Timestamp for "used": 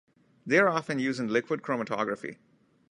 0.97-1.19